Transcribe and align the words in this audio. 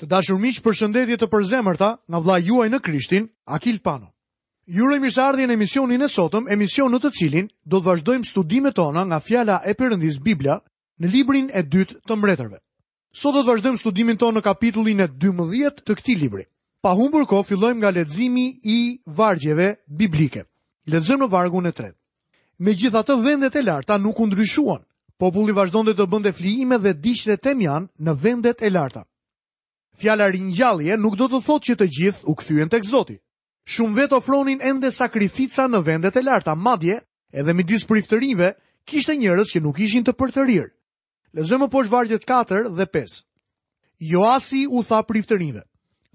Të 0.00 0.06
dashur 0.08 0.38
miq, 0.40 0.56
përshëndetje 0.64 1.18
të 1.20 1.26
përzemërta 1.28 1.88
nga 2.08 2.18
vlla 2.24 2.38
juaj 2.40 2.70
në 2.72 2.78
Krishtin, 2.80 3.26
Akil 3.52 3.82
Pano. 3.84 4.08
Ju 4.64 4.86
urojmë 4.86 5.02
mirëseardhje 5.04 5.44
në 5.48 5.56
emisionin 5.58 6.00
e 6.00 6.08
sotëm, 6.08 6.46
emision 6.56 6.88
në 6.94 7.00
të 7.04 7.10
cilin 7.18 7.50
do 7.68 7.76
të 7.76 7.84
vazhdojmë 7.88 8.24
studimet 8.30 8.74
tona 8.80 9.02
nga 9.04 9.18
fjala 9.20 9.58
e 9.68 9.74
Perëndis 9.76 10.16
Bibla 10.24 10.56
në 11.00 11.10
librin 11.12 11.50
e 11.52 11.60
dytë 11.62 11.98
të 12.08 12.16
mbretërve. 12.16 12.58
Sot 13.12 13.36
do 13.36 13.42
të 13.44 13.50
vazhdojmë 13.50 13.82
studimin 13.82 14.16
tonë 14.16 14.38
në 14.40 14.44
kapitullin 14.48 15.04
e 15.04 15.08
12 15.24 15.84
të 15.84 15.98
këtij 16.00 16.16
libri. 16.24 16.46
Pa 16.80 16.94
humbur 16.96 17.28
kohë, 17.28 17.48
fillojmë 17.50 17.80
nga 17.82 17.92
leximi 17.98 18.46
i 18.72 18.78
vargjeve 19.04 19.68
biblike. 20.00 20.46
Lexojmë 20.88 21.26
në 21.26 21.30
vargun 21.36 21.68
e 21.68 21.74
3. 21.76 21.92
Megjithatë, 22.56 23.20
vendet 23.24 23.56
e 23.60 23.66
larta 23.68 24.00
nuk 24.00 24.20
u 24.24 24.30
ndryshuan. 24.32 24.80
Populli 25.20 25.52
vazhdonte 25.52 25.92
të 25.92 26.08
bënte 26.08 26.32
flijime 26.32 26.80
dhe 26.80 26.96
diqte 27.04 27.36
Temjan 27.36 27.90
në 28.00 28.16
vendet 28.24 28.64
e 28.64 28.72
larta. 28.72 29.04
Fjala 29.98 30.30
ringjallje 30.30 30.94
nuk 31.02 31.16
do 31.18 31.26
të 31.28 31.40
thotë 31.46 31.66
që 31.70 31.74
të 31.80 31.86
gjithë 31.98 32.26
u 32.30 32.34
kthyen 32.38 32.70
tek 32.72 32.86
Zoti. 32.86 33.16
Shumë 33.70 33.96
vet 33.98 34.12
ofronin 34.16 34.62
ende 34.62 34.90
sakrifica 34.90 35.66
në 35.68 35.80
vendet 35.86 36.16
e 36.16 36.22
larta, 36.22 36.54
madje 36.54 37.00
edhe 37.32 37.54
midis 37.54 37.84
priftërinjve 37.90 38.52
kishte 38.88 39.16
njerëz 39.20 39.52
që 39.54 39.62
nuk 39.62 39.78
ishin 39.80 40.06
të 40.06 40.14
përtërir. 40.20 40.70
Lezojmë 41.38 41.68
poshtë 41.70 41.92
vargjet 41.92 42.24
4 42.30 42.70
dhe 42.78 42.86
5. 42.96 43.20
Joasi 44.12 44.62
u 44.66 44.80
tha 44.82 45.02
priftërinjve: 45.06 45.62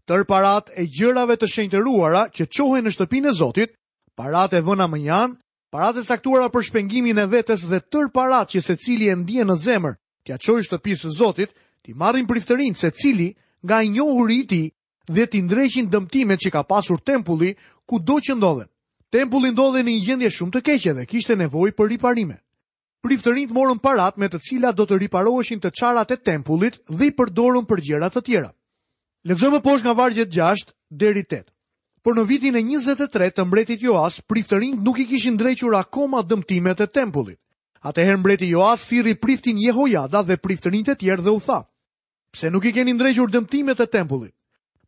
"Tër 0.06 0.26
parat 0.28 0.70
e 0.76 0.88
gjërave 0.88 1.36
të 1.38 1.48
shenjtëruara 1.48 2.26
që 2.36 2.48
çohen 2.50 2.84
në 2.88 2.92
shtëpinë 2.96 3.30
e 3.30 3.34
Zotit, 3.40 3.76
parat 4.20 4.54
e 4.58 4.62
vëna 4.62 4.88
më 4.92 5.02
janë" 5.06 5.36
Paratë 5.76 6.00
e 6.00 6.04
saktuara 6.08 6.48
për 6.54 6.64
shpengimin 6.64 7.18
e 7.20 7.28
vetës 7.32 7.66
dhe 7.68 7.82
tërë 7.92 8.12
paratë 8.16 8.56
që 8.58 8.62
se 8.66 8.76
cili 8.84 9.10
e 9.12 9.16
ndije 9.16 9.44
në 9.46 9.56
zemër, 9.66 9.96
tja 10.26 10.38
qojshtë 10.46 10.78
të 10.84 10.96
së 11.02 11.10
zotit, 11.20 11.50
ti 11.84 11.92
marrin 11.94 12.28
priftërin 12.30 12.76
se 12.80 12.92
cili 12.96 13.32
nga 13.66 13.82
i 13.82 13.90
njohur 13.90 14.32
i 14.32 14.44
ti 14.50 14.64
dhe 15.16 15.24
t'i 15.30 15.42
ndreqin 15.46 15.90
dëmtimet 15.94 16.40
që 16.46 16.52
ka 16.54 16.62
pasur 16.70 17.02
tempulli 17.10 17.52
ku 17.90 18.00
do 18.00 18.20
që 18.26 18.38
ndodhen. 18.38 18.70
Tempulli 19.14 19.52
ndodhen 19.54 19.86
në 19.86 19.94
një 19.96 20.04
gjendje 20.06 20.32
shumë 20.38 20.54
të 20.56 20.62
keqe 20.68 20.94
dhe 20.98 21.06
kishte 21.10 21.36
nevoj 21.40 21.72
për 21.78 21.90
riparime. 21.96 22.38
Priftërinë 23.06 23.54
morën 23.56 23.80
parat 23.86 24.18
me 24.18 24.30
të 24.30 24.40
cila 24.48 24.70
do 24.78 24.86
të 24.90 24.98
riparoheshin 25.06 25.60
të 25.62 25.72
qarat 25.80 26.14
e 26.14 26.18
tempullit 26.26 26.80
dhe 26.90 27.10
i 27.10 27.14
përdorën 27.18 27.66
për 27.70 27.82
gjerat 27.90 28.16
të 28.18 28.24
tjera. 28.28 28.50
Lezëmë 29.30 29.60
posh 29.66 29.86
nga 29.86 29.94
vargjet 29.98 30.30
6 30.34 30.74
deri 30.90 31.22
8. 31.24 31.44
Por 32.02 32.14
në 32.18 32.24
vitin 32.30 32.58
e 32.58 32.62
23 32.66 33.32
të 33.36 33.46
mbretit 33.46 33.82
Joas, 33.86 34.20
priftërinë 34.30 34.82
nuk 34.86 35.00
i 35.04 35.08
kishin 35.10 35.38
drequr 35.38 35.78
akoma 35.84 36.22
dëmtimet 36.26 36.82
e 36.82 36.88
tempullit. 36.90 37.40
Atëherë 37.86 38.18
mbreti 38.24 38.50
Joas 38.50 38.86
thirri 38.90 39.14
priftin 39.16 39.58
Jehojada 39.62 40.22
dhe 40.26 40.42
priftërinë 40.42 40.86
të 40.86 40.94
tjerë 41.04 41.24
dhe 41.26 41.32
u 41.32 41.40
tha: 41.46 41.60
pse 42.36 42.50
nuk 42.52 42.66
i 42.68 42.72
keni 42.76 42.92
ndrejgjur 42.94 43.32
dëmtimet 43.32 43.80
e 43.80 43.88
tempullit. 43.96 44.34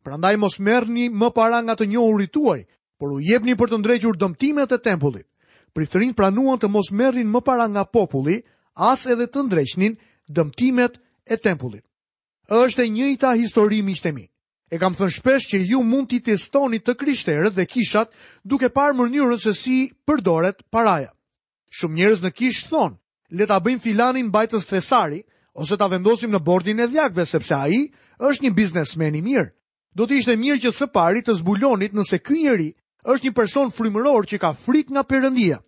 Prandaj 0.04 0.34
mos 0.36 0.58
merrni 0.60 1.08
më 1.08 1.28
para 1.34 1.60
nga 1.64 1.74
të 1.80 1.86
njohuri 1.88 2.28
tuaj, 2.28 2.60
por 3.00 3.14
u 3.16 3.22
jepni 3.24 3.54
për 3.56 3.72
të 3.72 3.78
ndrejgjur 3.80 4.18
dëmtimet 4.20 4.74
e 4.76 4.78
tempullit. 4.84 5.24
Prithërin 5.72 6.12
pranuan 6.16 6.60
të 6.60 6.68
mos 6.68 6.92
merrin 6.92 7.30
më 7.32 7.40
para 7.44 7.66
nga 7.72 7.84
populli, 7.88 8.38
as 8.76 9.06
edhe 9.08 9.26
të 9.32 9.46
ndrejshnin 9.48 9.96
dëmtimet 10.28 11.00
e 11.32 11.36
tempullit. 11.40 11.84
Është 12.52 12.84
e 12.84 12.90
njëjta 12.96 13.32
histori 13.40 13.80
miqtemi. 13.84 14.24
E 14.68 14.76
kam 14.76 14.92
thënë 14.96 15.14
shpesh 15.16 15.46
që 15.50 15.58
ju 15.72 15.80
mund 15.84 16.10
t'i 16.12 16.20
testoni 16.24 16.82
të 16.84 16.94
krishterët 17.00 17.56
dhe 17.56 17.64
kishat 17.68 18.12
duke 18.44 18.68
parë 18.68 18.96
mënyrën 19.00 19.40
se 19.40 19.54
si 19.56 19.78
përdoret 20.04 20.60
paraja. 20.72 21.14
Shumë 21.72 21.96
njerëz 21.96 22.20
në 22.24 22.30
kishë 22.36 22.68
thonë, 22.68 22.96
le 23.40 23.46
ta 23.48 23.56
bëjmë 23.64 23.80
filanin 23.84 24.28
bajtës 24.32 24.68
tresari, 24.68 25.22
ose 25.62 25.76
ta 25.78 25.86
vendosim 25.90 26.30
në 26.34 26.38
bordin 26.46 26.80
e 26.80 26.86
dhjakëve 26.88 27.24
sepse 27.26 27.54
ai 27.56 27.78
është 28.28 28.44
një 28.46 28.50
biznesmen 28.58 29.14
i 29.18 29.22
mirë. 29.26 29.48
Do 29.98 30.06
të 30.06 30.18
ishte 30.20 30.36
mirë 30.38 30.60
që 30.64 30.72
së 30.78 30.88
pari 30.94 31.22
të 31.24 31.34
zbulonit 31.40 31.96
nëse 31.98 32.18
ky 32.22 32.38
njeri 32.44 32.68
është 33.10 33.26
një 33.28 33.34
person 33.38 33.72
frymëror 33.74 34.28
që 34.30 34.38
ka 34.44 34.52
frikë 34.66 34.94
nga 34.94 35.02
Perëndia. 35.10 35.58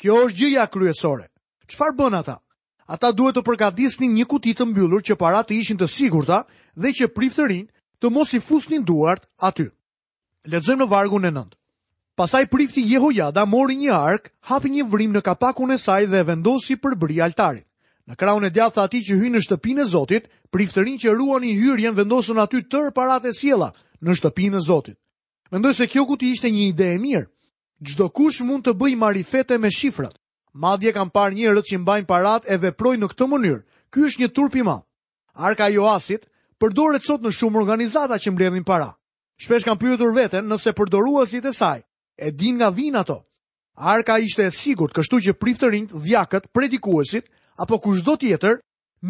Kjo 0.00 0.16
është 0.26 0.36
gjëja 0.40 0.64
kryesore. 0.72 1.26
Çfarë 1.68 1.96
bën 1.98 2.16
ata? 2.20 2.38
Ata 2.96 3.10
duhet 3.16 3.36
të 3.36 3.44
përgatisnin 3.46 4.14
një 4.16 4.24
kuti 4.28 4.54
të 4.56 4.64
mbyllur 4.72 5.04
që 5.04 5.14
para 5.20 5.42
të 5.44 5.58
ishin 5.60 5.78
të 5.80 5.88
sigurta 5.88 6.44
dhe 6.76 6.90
që 6.96 7.12
priftërin 7.16 7.68
të 8.00 8.10
mos 8.12 8.32
i 8.36 8.40
fusnin 8.44 8.84
duart 8.84 9.24
aty. 9.40 9.68
Lexojmë 10.48 10.84
në 10.84 10.88
vargun 10.92 11.24
e 11.28 11.32
9. 11.32 11.52
Pastaj 12.16 12.46
prifti 12.52 12.84
Jehojada 12.86 13.44
mori 13.48 13.76
një 13.80 13.92
ark, 13.96 14.28
hapi 14.50 14.70
një 14.76 14.84
vrim 14.92 15.14
në 15.16 15.22
kapakun 15.26 15.72
e 15.74 15.78
saj 15.80 16.04
dhe 16.12 16.24
vendosi 16.28 16.76
përbri 16.76 17.20
altarin. 17.24 17.64
Në 18.04 18.16
kraun 18.20 18.44
e 18.44 18.50
djathtë 18.52 18.82
ati 18.82 18.98
që 19.06 19.14
hynë 19.16 19.38
në 19.38 19.42
shtëpinë 19.46 19.80
e 19.80 19.88
Zotit, 19.88 20.26
priftërin 20.52 20.98
që 21.00 21.14
ruanin 21.16 21.54
hyrjen 21.56 21.94
vendosën 21.96 22.40
aty 22.42 22.58
tërë 22.68 22.90
parate 22.98 23.30
siela 23.32 23.70
në 24.04 24.16
shtëpinë 24.20 24.60
e 24.60 24.60
Zotit. 24.66 24.98
Mendoj 25.54 25.70
se 25.78 25.86
kjo 25.88 26.04
kuti 26.10 26.32
ishte 26.34 26.50
një 26.52 26.66
ide 26.72 26.90
e 26.94 26.98
mirë. 27.00 27.24
Gjdo 27.84 28.10
kush 28.16 28.42
mund 28.44 28.64
të 28.66 28.74
bëj 28.80 28.98
marifete 29.00 29.56
me 29.58 29.70
shifrat. 29.72 30.18
Madje 30.52 30.92
kam 30.94 31.08
par 31.10 31.32
njërët 31.34 31.64
që 31.70 31.78
mbajnë 31.80 32.06
parat 32.08 32.44
e 32.52 32.58
veproj 32.62 32.96
në 33.00 33.08
këtë 33.14 33.28
mënyrë. 33.32 33.62
Ky 33.92 34.04
është 34.08 34.22
një 34.22 34.28
turpi 34.36 34.62
ma. 34.68 34.76
Arka 35.48 35.70
Joasit 35.74 36.28
përdoret 36.60 37.04
sot 37.08 37.24
në 37.24 37.32
shumë 37.34 37.60
organizata 37.62 38.20
që 38.20 38.32
mbledhin 38.34 38.64
para. 38.68 38.92
Shpesh 39.42 39.64
kam 39.66 39.78
pyetur 39.80 40.12
veten 40.16 40.44
nëse 40.52 40.74
përdoruesit 40.78 41.44
e 41.44 41.52
saj 41.56 41.80
e 42.20 42.30
din 42.32 42.60
nga 42.60 42.68
vin 42.70 42.96
ato. 43.00 43.22
Arka 43.74 44.18
ishte 44.22 44.44
e 44.46 44.50
sigurt, 44.54 44.94
kështu 44.94 45.18
që 45.24 45.32
priftërinjt, 45.34 45.94
dhjakët, 46.04 46.44
predikuesit 46.54 47.26
apo 47.58 47.78
kushdo 47.80 48.16
tjetër, 48.18 48.58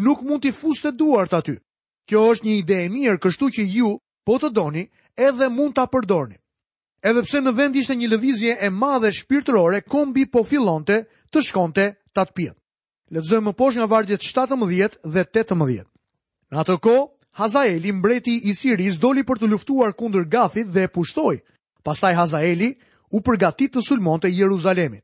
nuk 0.05 0.21
mund 0.21 0.41
t'i 0.43 0.51
fuste 0.51 0.91
duart 0.93 1.33
aty. 1.33 1.57
Kjo 2.05 2.21
është 2.33 2.45
një 2.45 2.55
ide 2.61 2.77
e 2.85 2.89
mirë, 2.93 3.17
kështu 3.19 3.45
që 3.57 3.63
ju, 3.77 3.95
po 4.25 4.37
të 4.37 4.51
doni, 4.53 4.85
edhe 5.17 5.47
mund 5.49 5.73
t'a 5.75 5.85
përdorni. 5.89 6.37
Edhe 7.01 7.23
pse 7.25 7.41
në 7.41 7.51
vend 7.57 7.75
ishte 7.77 7.95
një 7.97 8.11
lëvizje 8.13 8.53
e 8.65 8.69
madhe 8.69 9.11
shpirtërore, 9.13 9.81
kombi 9.89 10.25
po 10.29 10.43
fillonte 10.43 11.05
të 11.31 11.39
shkonte 11.49 11.85
të 12.13 12.19
atë 12.21 12.33
pjetë. 12.37 12.59
Letëzojmë 13.13 13.45
më 13.49 13.53
posh 13.57 13.77
nga 13.77 13.89
vartjet 13.89 14.21
17 14.25 14.99
dhe 15.13 15.23
18. 15.25 15.85
Në 16.51 16.57
atë 16.61 16.77
ko, 16.85 16.95
Hazaeli, 17.37 17.91
mbreti 17.91 18.35
i 18.49 18.53
Siris, 18.55 18.97
doli 19.01 19.23
për 19.27 19.41
të 19.41 19.49
luftuar 19.51 19.93
kundër 19.93 20.25
Gathit 20.31 20.71
dhe 20.73 20.87
pushtoi. 20.87 21.41
Pastaj 21.83 22.13
Hazaeli 22.17 22.69
u 23.13 23.21
përgatit 23.21 23.73
të 23.75 23.81
sulmonte 23.85 24.29
Jeruzalemin. 24.33 25.01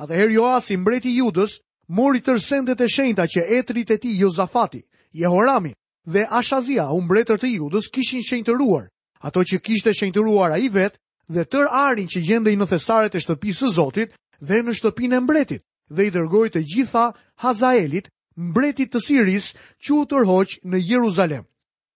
Atëherë 0.00 0.36
Joasi 0.38 0.76
mbreti 0.80 1.12
i 1.12 1.18
Judës, 1.20 1.58
mori 1.88 2.20
tërsendet 2.24 2.80
e 2.80 2.86
shenjta 2.88 3.26
që 3.28 3.44
etrit 3.58 3.90
e 3.90 3.98
tij 3.98 4.16
Jozafati, 4.20 4.80
Jehorami 5.12 5.72
dhe 6.08 6.24
Ashazia, 6.30 6.88
umbretër 6.92 7.38
të 7.40 7.48
Judës, 7.56 7.88
kishin 7.92 8.22
shenjtëruar. 8.24 8.88
Ato 9.24 9.40
që 9.44 9.60
kishte 9.64 9.92
shenjtëruar 9.94 10.52
ai 10.52 10.68
vet 10.72 10.96
dhe 11.32 11.44
tër 11.44 11.68
arin 11.70 12.08
që 12.08 12.20
gjendej 12.26 12.56
në 12.56 12.66
thesaret 12.68 13.14
e 13.14 13.20
shtëpisë 13.20 13.58
së 13.64 13.70
Zotit 13.76 14.10
dhe 14.40 14.62
në 14.64 14.72
shtëpinë 14.76 15.16
e 15.16 15.20
mbretit 15.24 15.62
dhe 15.94 16.06
i 16.08 16.12
dërgoi 16.12 16.48
të 16.52 16.64
gjitha 16.72 17.04
Hazaelit, 17.44 18.08
mbretit 18.36 18.92
të 18.92 19.00
Siris, 19.00 19.52
që 19.84 19.90
u 19.94 20.04
tërhoq 20.10 20.58
në 20.64 20.80
Jeruzalem. 20.90 21.44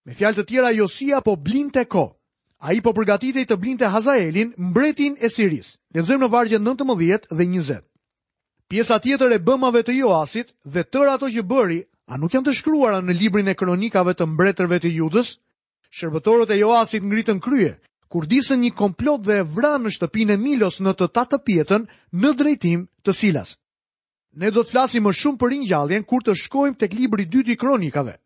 Me 0.05 0.13
fjalë 0.17 0.37
të 0.39 0.45
tjera 0.49 0.71
Josia 0.73 1.21
po 1.25 1.35
blinte 1.35 1.83
ko. 1.85 2.05
Ai 2.61 2.81
po 2.81 2.93
përgatitej 2.93 3.45
të 3.49 3.55
blinte 3.57 3.89
Hazaelin, 3.93 4.53
mbretin 4.57 5.17
e 5.21 5.29
Siris. 5.29 5.73
Lexojmë 5.93 6.25
në 6.25 6.31
vargjën 6.33 6.63
19 6.63 7.25
dhe 7.33 7.45
20. 7.45 7.88
Pjesa 8.69 8.99
tjetër 9.01 9.31
e 9.33 9.37
bëmave 9.47 9.79
të 9.81 9.93
Joasit 9.97 10.51
dhe 10.73 10.83
tërë 10.93 11.11
ato 11.15 11.27
që 11.33 11.41
bëri, 11.49 11.79
a 12.13 12.19
nuk 12.21 12.35
janë 12.35 12.45
të 12.47 12.51
shkruara 12.59 12.99
në 13.01 13.15
librin 13.17 13.47
e 13.49 13.55
kronikave 13.57 14.13
të 14.13 14.27
mbretërve 14.29 14.77
të 14.83 14.91
Judës? 14.93 15.31
Shërbëtorët 15.97 16.53
e 16.53 16.59
Joasit 16.59 17.01
ngritën 17.09 17.39
krye, 17.41 17.71
kur 18.13 18.27
disën 18.29 18.61
një 18.61 18.69
komplot 18.77 19.23
dhe 19.25 19.39
e 19.41 19.47
vranë 19.55 19.87
në 19.87 19.93
shtëpinë 19.95 20.35
e 20.35 20.41
Milos 20.43 20.77
në 20.85 20.93
të 20.99 21.07
tatë 21.17 21.39
pjetën 21.47 21.87
në 22.21 22.33
drejtim 22.41 22.83
të 23.01 23.15
Silas. 23.21 23.55
Ne 24.37 24.53
do 24.53 24.61
të 24.61 24.69
flasim 24.75 25.09
më 25.09 25.15
shumë 25.17 25.41
për 25.41 25.51
ringjalljen 25.55 26.05
kur 26.11 26.21
të 26.21 26.37
shkojmë 26.43 26.77
tek 26.83 26.93
libri 26.99 27.25
i 27.25 27.29
dytë 27.35 27.55
i 27.55 27.57
kronikave. 27.65 28.19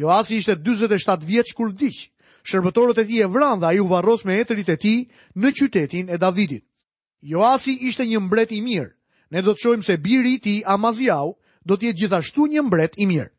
Joasi 0.00 0.40
ishte 0.40 0.56
47 0.56 1.28
vjeç 1.34 1.52
kur 1.58 1.68
vdiq. 1.74 2.06
Shërbëtorët 2.48 3.04
e 3.04 3.06
tij 3.12 3.20
e 3.28 3.28
vranë 3.28 3.60
dhe 3.60 3.68
ai 3.74 3.82
u 3.84 3.90
varros 3.92 4.24
me 4.24 4.40
etrit 4.40 4.72
e 4.72 4.80
tij 4.80 4.98
në 5.36 5.52
qytetin 5.58 6.08
e 6.08 6.16
Davidit. 6.16 6.64
Joasi 7.32 7.76
ishte 7.90 8.08
një 8.08 8.24
mbret 8.24 8.56
i 8.56 8.64
mirë, 8.64 8.88
ne 9.32 9.40
do 9.42 9.54
të 9.56 9.62
shojmë 9.64 9.86
se 9.86 9.96
biri 10.04 10.34
i 10.36 10.38
ti, 10.44 10.54
Amaziau, 10.68 11.32
do 11.64 11.76
t'je 11.80 11.92
gjithashtu 11.96 12.46
një 12.52 12.62
mbret 12.66 12.96
i 13.00 13.06
mirë. 13.08 13.30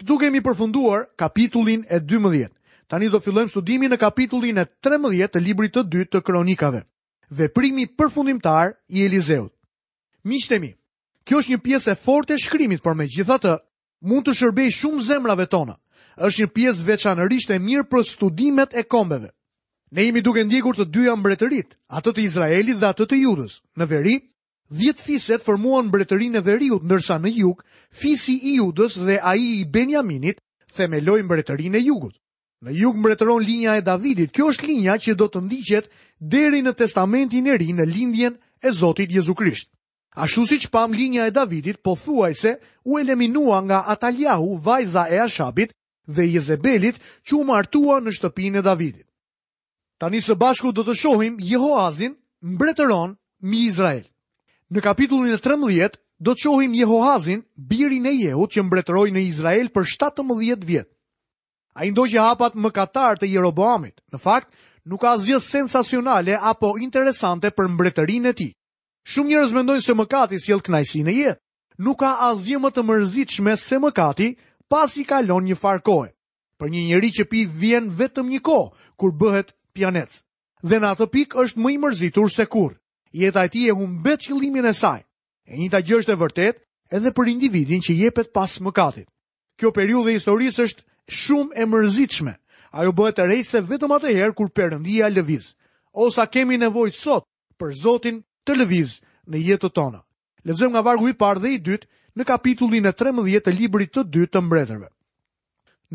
Këtu 0.00 0.14
kemi 0.20 0.40
përfunduar 0.44 1.04
kapitullin 1.20 1.82
e 1.92 1.98
12. 2.00 2.50
Tani 2.90 3.10
do 3.12 3.20
fillojmë 3.22 3.50
studimin 3.52 3.92
në 3.92 3.98
kapitullin 4.00 4.58
e 4.58 4.64
13 4.84 5.34
të 5.34 5.42
librit 5.44 5.74
të 5.76 5.84
2 5.92 6.06
të 6.14 6.20
kronikave. 6.26 6.80
Dhe 7.30 7.50
primi 7.54 7.84
përfundimtar 7.98 8.72
i 8.88 9.04
Elizeut. 9.06 9.52
Miqtemi, 10.24 10.70
kjo 11.28 11.42
është 11.42 11.52
një 11.52 11.62
pjesë 11.66 11.92
e 11.92 11.98
fort 12.04 12.30
e 12.34 12.38
shkrimit, 12.40 12.80
por 12.82 12.96
me 12.96 13.06
gjitha 13.06 13.36
të 13.38 13.52
mund 14.08 14.24
të 14.26 14.34
shërbej 14.38 14.74
shumë 14.78 15.02
zemrave 15.08 15.46
tona. 15.46 15.76
është 16.18 16.40
një 16.42 16.48
pjesë 16.54 16.84
veçanërisht 16.86 17.50
e 17.54 17.58
mirë 17.62 17.84
për 17.92 18.02
studimet 18.04 18.72
e 18.74 18.82
kombeve. 18.82 19.28
Ne 19.94 20.02
jemi 20.04 20.20
duke 20.20 20.42
ndjekur 20.44 20.74
të 20.74 20.84
dyja 20.90 21.14
mbretërit, 21.16 21.76
atë 21.86 22.10
të 22.12 22.20
Izraelit 22.26 22.76
dhe 22.80 22.88
atë 22.90 23.04
të 23.06 23.16
Judës. 23.22 23.62
Në 23.78 23.86
veri, 23.86 24.16
Dhjetë 24.68 25.00
fiset 25.00 25.40
formuan 25.44 25.86
mbretërinë 25.88 26.42
e 26.42 26.44
veriut 26.44 26.82
ndërsa 26.84 27.16
në 27.24 27.30
jug, 27.32 27.62
fisi 28.00 28.34
i 28.50 28.58
Judës 28.58 28.98
dhe 29.00 29.14
ai 29.24 29.40
i 29.40 29.64
Benjaminit 29.64 30.42
themelojnë 30.76 31.24
mbretërinë 31.24 31.78
e 31.80 31.84
jugut. 31.86 32.12
Në 32.66 32.74
jug 32.76 32.98
mbretëron 33.00 33.44
linja 33.46 33.78
e 33.78 33.82
Davidit. 33.86 34.32
Kjo 34.36 34.50
është 34.52 34.66
linja 34.68 34.96
që 35.00 35.14
do 35.16 35.28
të 35.30 35.40
ndiqet 35.46 35.88
deri 36.20 36.60
në 36.62 36.74
Testamentin 36.80 37.46
e 37.48 37.56
Ri 37.56 37.70
në 37.78 37.86
lindjen 37.88 38.36
e 38.60 38.72
Zotit 38.76 39.14
Jezu 39.14 39.34
Krisht. 39.38 39.70
Ashtu 40.18 40.44
siç 40.50 40.66
pam 40.74 40.92
linja 40.92 41.26
e 41.26 41.30
Davidit, 41.36 41.78
po 41.82 41.94
thuajse 41.96 42.56
u 42.84 42.98
eliminua 42.98 43.60
nga 43.62 43.78
Ataliahu, 43.94 44.58
vajza 44.64 45.06
e 45.08 45.22
Ashabit 45.24 45.72
dhe 46.06 46.26
Jezebelit, 46.34 46.98
që 47.24 47.32
u 47.38 47.44
martua 47.44 48.00
në 48.02 48.12
shtëpinë 48.18 48.58
e 48.58 48.62
Davidit. 48.68 49.06
Tani 50.00 50.20
së 50.20 50.34
bashku 50.34 50.72
do 50.72 50.82
të 50.84 50.94
shohim 51.04 51.38
Jehoazin, 51.40 52.16
mbretëron 52.42 53.16
mi 53.42 53.64
Izrael. 53.70 54.04
Në 54.76 54.82
kapitullin 54.84 55.32
e 55.32 55.38
13, 55.40 55.94
do 56.20 56.34
të 56.36 56.42
shohim 56.44 56.74
Jehoazin, 56.76 57.40
birin 57.72 58.06
e 58.06 58.12
Jehu 58.18 58.44
që 58.52 58.64
mbretëroi 58.66 59.12
në 59.16 59.22
Izrael 59.28 59.70
për 59.72 59.86
17 59.96 60.64
vjet. 60.68 60.88
Ai 61.78 61.88
ndoqi 61.94 62.18
hapat 62.20 62.52
më 62.58 62.70
katar 62.76 63.16
të 63.20 63.30
Jeroboamit. 63.32 63.94
Në 64.12 64.18
fakt, 64.20 64.50
nuk 64.84 65.00
ka 65.04 65.14
asgjë 65.16 65.40
sensacionale 65.44 66.36
apo 66.52 66.74
interesante 66.84 67.48
për 67.52 67.70
mbretërinë 67.76 68.28
e 68.32 68.36
tij. 68.42 68.50
Shumë 69.08 69.30
njerëz 69.30 69.54
mendojnë 69.56 69.84
se 69.86 69.94
mëkati 69.96 70.40
sjell 70.42 70.60
kënaqësinë 70.66 71.12
e 71.12 71.14
jetë. 71.22 71.40
Nuk 71.86 72.00
ka 72.02 72.10
asgjë 72.28 72.60
më 72.64 72.70
të 72.74 72.84
mërzitshme 72.90 73.54
se 73.62 73.78
mëkati 73.84 74.28
pasi 74.72 75.04
kalon 75.08 75.46
një 75.48 75.56
far 75.62 75.80
kohë. 75.86 76.10
Për 76.60 76.72
një 76.74 76.82
njerëz 76.90 77.14
që 77.20 77.26
pi 77.30 77.46
vjen 77.62 77.88
vetëm 78.00 78.28
një 78.34 78.42
kohë 78.44 78.92
kur 78.98 79.16
bëhet 79.20 79.54
pianec. 79.72 80.20
Dhe 80.60 80.82
në 80.82 80.92
atë 80.92 81.08
pikë 81.14 81.40
është 81.46 81.62
më 81.62 81.72
i 81.72 81.78
mërzitur 81.86 82.28
se 82.34 82.44
kurrë 82.50 82.76
jeta 83.18 83.42
e 83.44 83.48
tij 83.52 83.64
e 83.68 83.72
humbet 83.78 84.20
qëllimin 84.26 84.66
e 84.66 84.72
saj. 84.82 85.00
E 85.50 85.56
njëjta 85.58 85.80
gjë 85.86 85.96
është 86.00 86.12
e 86.14 86.20
vërtetë 86.22 86.62
edhe 86.96 87.10
për 87.16 87.30
individin 87.34 87.80
që 87.84 87.92
jepet 88.02 88.28
pas 88.36 88.58
mëkatit. 88.64 89.08
Kjo 89.58 89.70
periudhë 89.76 90.10
e 90.12 90.16
historisë 90.18 90.60
është 90.66 90.82
shumë 91.22 91.54
e 91.56 91.64
mërzitshme. 91.72 92.34
Ajo 92.78 92.92
bëhet 92.96 93.18
e 93.18 93.24
rëndësishme 93.26 93.62
vetëm 93.70 93.94
atëherë 93.96 94.34
kur 94.38 94.50
Perëndia 94.56 95.08
lëviz. 95.10 95.46
Osa 96.04 96.26
kemi 96.32 96.58
nevojë 96.60 96.94
sot 97.04 97.24
për 97.58 97.70
Zotin 97.80 98.18
të 98.46 98.58
lëviz 98.60 98.98
në 99.30 99.36
jetën 99.50 99.72
tonë. 99.78 99.98
Lexojmë 100.46 100.74
nga 100.76 100.84
vargu 100.88 101.08
i 101.10 101.16
parë 101.22 101.40
dhe 101.42 101.50
i 101.56 101.58
dytë 101.68 101.88
në 102.18 102.24
kapitullin 102.28 102.86
e 102.86 102.92
13 103.00 103.42
të 103.46 103.52
librit 103.58 103.92
të 103.94 104.04
dytë 104.14 104.32
të 104.36 104.44
mbretërve. 104.44 104.88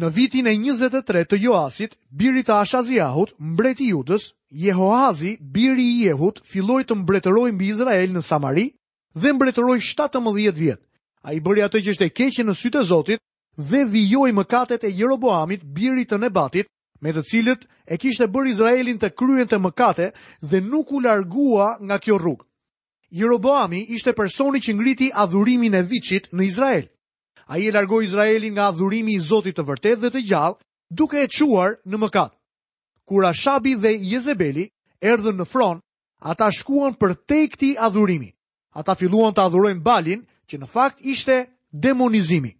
Në 0.01 0.09
vitin 0.15 0.47
e 0.49 0.53
23 0.57 1.25
të 1.29 1.37
Joasit, 1.43 1.93
birit 2.09 2.47
të 2.49 2.55
Ashaziahut, 2.63 3.35
mbreti 3.37 3.91
Judës, 3.93 4.31
Jehoazi, 4.53 5.37
biri 5.41 5.83
i 5.87 6.01
Jehut, 6.05 6.37
filloi 6.45 6.83
të 6.85 6.95
mbretëroi 7.01 7.51
mbi 7.55 7.71
Izrael 7.73 8.11
në 8.13 8.21
Samari 8.21 8.67
dhe 9.17 9.31
mbretëroi 9.33 9.79
17 9.81 10.53
vjet. 10.61 10.77
Ai 11.25 11.39
bëri 11.41 11.63
atë 11.65 11.81
që 11.87 11.93
ishte 11.95 12.09
keq 12.13 12.43
në 12.45 12.53
sytë 12.59 12.83
e 12.83 12.85
Zotit 12.91 13.21
dhe 13.57 13.81
vijoi 13.89 14.29
mëkatet 14.37 14.85
e 14.85 14.91
Jeroboamit, 14.93 15.63
birit 15.63 16.11
të 16.11 16.19
Nebatit, 16.21 16.69
me 17.01 17.09
të 17.11 17.23
cilët 17.31 17.65
e 17.89 17.97
kishte 17.97 18.27
bërë 18.29 18.51
Izraelin 18.53 18.99
të 19.01 19.09
kryen 19.17 19.49
të 19.49 19.57
mëkate 19.59 20.11
dhe 20.41 20.61
nuk 20.61 20.91
u 20.93 21.01
largua 21.01 21.71
nga 21.81 21.97
kjo 21.99 22.19
rrugë. 22.21 22.45
Jeroboami 23.09 23.81
ishte 23.97 24.13
personi 24.17 24.61
që 24.61 24.75
ngriti 24.77 25.09
adhurimin 25.23 25.73
e 25.73 25.81
viçit 25.83 26.29
në 26.31 26.45
Izrael. 26.51 26.85
Ai 27.49 27.65
e 27.67 27.73
largoi 27.73 28.05
Izraelin 28.05 28.53
nga 28.55 28.69
adhurimi 28.69 29.17
i 29.17 29.19
Zotit 29.31 29.57
të 29.57 29.65
vërtetë 29.71 30.01
dhe 30.05 30.13
të 30.13 30.23
gjallë, 30.29 30.57
duke 30.93 31.25
e 31.25 31.27
çuar 31.27 31.79
në 31.85 32.03
mëkat 32.05 32.37
kur 33.05 33.23
Ashabi 33.23 33.75
dhe 33.83 33.91
Jezebeli 34.01 34.69
erdhën 35.01 35.35
në 35.39 35.45
fron, 35.49 35.79
ata 36.23 36.47
shkuan 36.55 36.95
për 36.95 37.13
te 37.27 37.47
këti 37.51 37.73
adhurimi. 37.79 38.31
Ata 38.73 38.95
filluan 38.95 39.33
të 39.35 39.43
adhurojnë 39.43 39.83
balin, 39.85 40.21
që 40.47 40.59
në 40.59 40.67
fakt 40.71 41.01
ishte 41.05 41.35
demonizimi. 41.71 42.53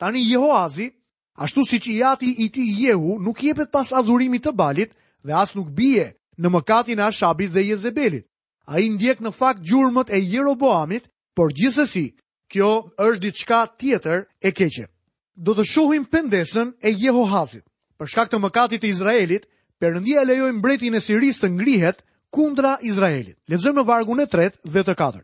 Tani 0.00 0.22
Jehoazi, 0.24 0.90
ashtu 1.36 1.64
si 1.68 1.78
që 1.80 1.92
ati 2.12 2.30
i 2.44 2.48
ti 2.52 2.64
Jehu, 2.78 3.18
nuk 3.20 3.42
jepet 3.42 3.70
pas 3.72 3.92
adhurimit 3.92 4.44
të 4.46 4.52
balit 4.56 4.92
dhe 5.24 5.34
as 5.36 5.54
nuk 5.54 5.68
bie 5.76 6.14
në 6.40 6.48
mëkatin 6.48 6.98
e 6.98 7.02
Ashabi 7.04 7.46
dhe 7.48 7.66
Jezebelit. 7.70 8.24
A 8.70 8.78
i 8.78 8.88
ndjek 8.90 9.20
në 9.20 9.32
fakt 9.34 9.64
gjurëmët 9.66 10.12
e 10.14 10.20
Jeroboamit, 10.30 11.08
por 11.34 11.52
gjithësësi, 11.56 12.14
kjo 12.50 12.70
është 12.98 13.20
diçka 13.24 13.58
tjetër 13.78 14.24
e 14.42 14.50
keqe. 14.52 14.86
Do 15.34 15.54
të 15.54 15.64
shohim 15.66 16.04
pendesën 16.04 16.72
e 16.82 16.90
Jehoazit. 16.94 17.64
Për 17.98 18.06
shkak 18.06 18.30
të 18.30 18.38
mëkatit 18.40 18.84
e 18.84 18.88
Izraelit, 18.90 19.44
Perëndia 19.80 20.22
lejoi 20.28 20.50
mbretin 20.60 20.94
e 20.94 21.00
Siris 21.00 21.38
të 21.40 21.48
ngrihet 21.56 22.02
kundra 22.36 22.74
Izraelit. 22.84 23.36
Lexojmë 23.48 23.80
në 23.80 23.84
vargun 23.88 24.20
e 24.20 24.26
3 24.28 24.50
dhe 24.74 24.82
të 24.84 24.94
4 24.98 25.22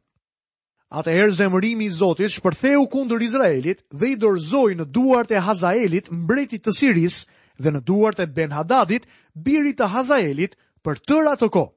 Atëherë 1.01 1.35
zemërimi 1.41 1.85
i 1.85 1.93
Zotit 1.97 2.33
shpërtheu 2.33 2.87
kundër 2.95 3.23
Izraelit 3.27 3.83
dhe 3.93 4.09
i 4.15 4.17
dorëzoi 4.23 4.79
në 4.79 4.87
duart 4.97 5.35
e 5.37 5.43
Hazaelit 5.47 6.09
mbretit 6.11 6.65
të 6.65 6.73
Siris 6.79 7.19
dhe 7.61 7.75
në 7.75 7.83
duart 7.91 8.23
e 8.23 8.27
Benhadadit, 8.39 9.05
birit 9.35 9.77
të 9.83 9.89
Hazaelit, 9.93 10.57
për 10.87 10.99
tërë 11.09 11.31
atë 11.35 11.49
kohë. 11.59 11.73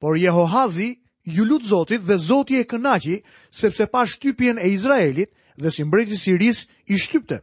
Por 0.00 0.16
Jehohazi 0.16 0.88
ju 1.36 1.44
lut 1.50 1.64
Zotit 1.68 2.00
dhe 2.08 2.16
Zoti 2.28 2.60
e 2.60 2.64
kënaqi 2.70 3.18
sepse 3.60 3.88
pa 3.92 4.06
shtypjen 4.06 4.58
e 4.64 4.72
Izraelit 4.78 5.34
dhe 5.56 5.70
si 5.74 5.84
mbreti 5.84 6.12
i 6.12 6.16
Siris 6.24 6.64
i 6.88 6.96
shtypte. 6.96 7.42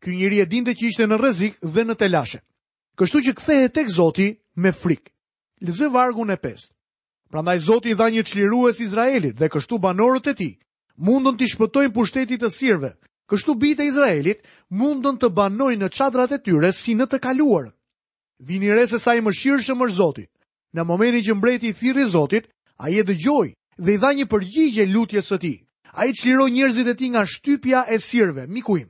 Ky 0.00 0.16
njeri 0.16 0.40
e 0.40 0.46
dinte 0.46 0.72
që 0.78 0.88
ishte 0.88 1.04
në 1.10 1.20
rrezik 1.20 1.58
dhe 1.60 1.84
në 1.84 1.96
telashe. 2.04 2.40
Kështu 2.96 3.20
që 3.26 3.32
kthehet 3.36 3.74
tek 3.76 3.90
Zoti 3.92 4.26
me 4.64 4.70
frikë. 4.72 5.10
Lexoj 5.68 5.90
vargun 5.92 6.32
e 6.32 6.36
5. 6.40 6.62
Prandaj 7.30 7.58
Zoti 7.68 7.92
i 7.92 7.94
dha 7.98 8.06
një 8.14 8.22
çlirues 8.30 8.78
Izraelit 8.80 9.36
dhe 9.36 9.48
kështu 9.52 9.76
banorët 9.84 10.30
e 10.32 10.34
tij 10.38 10.54
mundën 11.04 11.36
të 11.36 11.46
shpëtojnë 11.52 11.92
pushtetit 11.96 12.42
e 12.42 12.50
sirve. 12.56 12.94
Kështu 13.28 13.54
bita 13.60 13.82
e 13.84 13.90
Izraelit 13.90 14.40
mundën 14.80 15.18
të 15.20 15.28
banojnë 15.36 15.82
në 15.84 15.90
çadrat 15.98 16.32
e 16.36 16.40
tyre 16.46 16.72
si 16.72 16.94
në 16.96 17.04
të 17.10 17.20
kaluar. 17.26 17.68
Vini 18.48 18.72
re 18.72 18.86
se 18.88 18.98
sa 19.02 19.12
i 19.14 19.20
mëshirshëm 19.26 19.82
është 19.84 19.98
Zoti. 20.00 20.24
Në 20.76 20.84
momentin 20.88 21.26
që 21.26 21.34
mbreti 21.36 21.68
i 21.70 21.76
thirrri 21.76 22.04
Zotin, 22.12 22.44
ai 22.84 22.96
e 23.00 23.04
dëgjoi 23.08 23.52
dhe 23.80 23.92
i 23.92 23.98
dha 24.00 24.10
një 24.16 24.24
përgjigje 24.32 24.84
lutjes 24.92 25.28
së 25.30 25.36
tij. 25.44 25.56
Ai 26.00 26.10
çliroi 26.16 26.50
njerëzit 26.52 26.88
e 26.88 26.94
tij 26.96 27.10
nga 27.12 27.22
shtypja 27.32 27.80
e 27.94 28.00
sirve, 28.08 28.44
miku 28.54 28.74
im. 28.82 28.88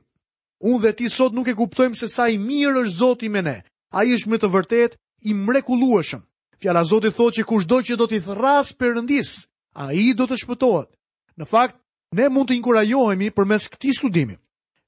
Unë 0.67 0.81
dhe 0.83 0.91
ti 0.97 1.07
sot 1.15 1.31
nuk 1.35 1.47
e 1.51 1.55
kuptojmë 1.55 1.95
se 1.99 2.07
sa 2.11 2.27
i 2.33 2.37
mirë 2.43 2.81
është 2.83 2.97
Zoti 2.99 3.29
me 3.31 3.41
ne. 3.47 3.57
A 3.95 4.03
i 4.03 4.11
është 4.15 4.31
me 4.33 4.37
të 4.41 4.49
vërtet 4.51 4.97
i 5.27 5.33
mrekulueshëm. 5.33 6.21
Fjala 6.61 6.83
Zotit 6.83 7.15
thot 7.15 7.35
që 7.37 7.45
kush 7.47 7.67
do 7.69 7.77
që 7.85 7.95
do 7.97 8.07
t'i 8.09 8.19
thras 8.25 8.71
përëndis, 8.75 9.29
a 9.77 9.91
i 9.93 10.11
do 10.17 10.25
të 10.27 10.39
shpëtohet. 10.41 10.89
Në 11.37 11.45
fakt, 11.47 11.77
ne 12.17 12.27
mund 12.33 12.49
të 12.49 12.57
inkurajohemi 12.57 13.29
për 13.37 13.45
mes 13.45 13.67
këti 13.71 13.93
studimi. 13.93 14.35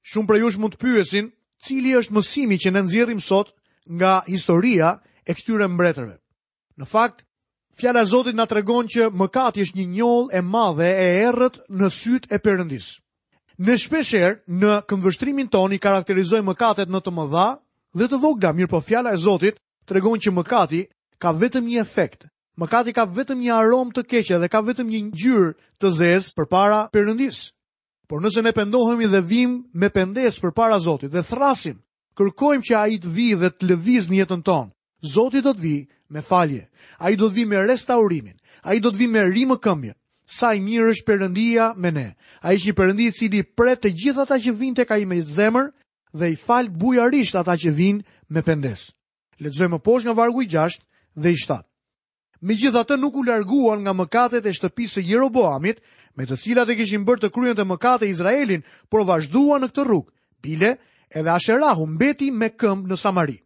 Shumë 0.02 0.28
për 0.28 0.40
jush 0.42 0.58
mund 0.58 0.74
të 0.74 0.82
pyesin 0.82 1.30
cili 1.66 1.94
është 2.00 2.16
mësimi 2.16 2.58
që 2.58 2.72
ne 2.74 2.82
nëzirim 2.86 3.20
sot 3.20 3.54
nga 4.00 4.14
historia 4.26 4.92
e 5.28 5.34
këtyre 5.36 5.68
mbretërve. 5.70 6.16
Në 6.80 6.88
fakt, 6.90 7.24
fjala 7.80 8.04
Zotit 8.10 8.34
nga 8.36 8.48
tregon 8.50 8.88
që 8.90 9.12
mëkati 9.20 9.64
është 9.64 9.78
një 9.80 9.88
njoll 9.96 10.26
e 10.32 10.42
madhe 10.50 10.90
e 10.90 11.06
errët 11.24 11.62
në 11.70 11.88
sytë 12.02 12.34
e 12.36 12.42
përëndis. 12.46 12.90
Në 13.60 13.76
shpesher, 13.76 14.40
në 14.48 14.74
këmvështrimin 14.88 15.48
toni 15.52 15.78
karakterizoj 15.86 16.40
mëkatet 16.50 16.88
në 16.90 17.00
të 17.06 17.12
mëdha 17.20 17.48
dhe 17.94 18.06
të 18.06 18.18
vogla, 18.22 18.52
mirë 18.54 18.70
po 18.70 18.80
fjala 18.80 19.14
e 19.14 19.18
Zotit 19.18 19.58
të 19.86 19.96
regon 19.98 20.20
që 20.22 20.32
mëkati 20.34 20.82
ka 21.18 21.32
vetëm 21.34 21.66
një 21.66 21.80
efekt. 21.82 22.26
Mëkati 22.60 22.92
ka 22.94 23.06
vetëm 23.08 23.40
një 23.44 23.54
arom 23.56 23.90
të 23.94 24.02
keqe 24.10 24.38
dhe 24.42 24.48
ka 24.52 24.60
vetëm 24.66 24.90
një 24.92 25.00
gjyrë 25.16 25.50
të 25.80 25.88
zezë 25.98 26.34
për 26.38 26.48
para 26.50 26.80
përëndis. 26.94 27.50
Por 28.10 28.20
nëse 28.22 28.42
ne 28.42 28.52
pendohemi 28.52 29.06
dhe 29.08 29.20
vim 29.22 29.62
me 29.72 29.88
pendes 29.90 30.38
për 30.42 30.52
para 30.54 30.80
Zotit 30.82 31.10
dhe 31.14 31.22
thrasim, 31.26 31.78
kërkojmë 32.18 32.66
që 32.70 32.74
a 32.78 32.84
i 32.90 32.98
të 33.00 33.10
vi 33.16 33.28
dhe 33.38 33.50
të 33.50 33.70
lëviz 33.70 34.10
një 34.10 34.22
jetën 34.24 34.42
tonë, 34.44 34.70
Zotit 35.14 35.44
do 35.46 35.54
të 35.56 35.60
vi 35.62 35.76
me 36.12 36.20
falje, 36.22 36.66
a 37.00 37.10
i 37.10 37.16
do 37.16 37.30
të 37.30 37.36
vi 37.40 37.44
me 37.48 37.62
restaurimin, 37.66 38.36
a 38.66 38.74
i 38.76 38.80
do 38.82 38.90
të 38.90 39.00
vi 39.02 39.06
me 39.08 39.22
rimë 39.24 39.56
këmbjen, 39.64 39.94
sa 40.30 40.52
i 40.54 40.60
mirë 40.62 40.90
është 40.92 41.06
përëndia 41.08 41.70
me 41.80 41.90
ne, 41.90 42.08
a 42.42 42.52
i 42.54 42.58
që 42.60 42.76
i 43.02 43.10
cili 43.12 43.42
pre 43.42 43.74
të 43.78 43.90
gjithata 43.96 44.36
që 44.38 44.54
vinte 44.58 44.84
ka 44.84 44.98
i 44.98 45.06
me 45.06 45.22
zemër, 45.22 45.70
dhe 46.12 46.28
i 46.32 46.36
fal 46.36 46.68
bujarisht 46.70 47.36
ata 47.36 47.56
që 47.56 47.72
vinë 47.76 48.04
me 48.34 48.42
pendes. 48.42 48.90
Lexojmë 49.40 49.80
poshtë 49.80 50.08
nga 50.10 50.16
vargu 50.18 50.42
i 50.44 50.48
6 50.52 50.80
dhe 51.16 51.30
i 51.32 51.36
7. 51.38 51.60
Me 52.40 52.56
nuk 52.98 53.14
u 53.16 53.22
larguan 53.22 53.82
nga 53.82 53.92
mëkatet 53.92 54.46
e 54.46 54.52
shtëpisë 54.52 55.00
e 55.00 55.04
Jeroboamit, 55.04 55.80
me 56.16 56.26
të 56.26 56.36
cilat 56.36 56.68
e 56.68 56.74
kishin 56.76 57.04
bërë 57.04 57.20
të 57.20 57.30
kryen 57.30 57.56
të 57.56 57.64
mëkate 57.66 58.08
Izraelin, 58.08 58.62
por 58.88 59.04
vazhduan 59.04 59.60
në 59.62 59.68
këtë 59.68 59.84
rrugë, 59.84 60.10
bile 60.42 60.70
edhe 61.14 61.30
Asherahu 61.30 61.86
mbeti 61.86 62.30
me 62.32 62.48
këmbë 62.48 62.88
në 62.88 62.96
Samari. 62.96 63.36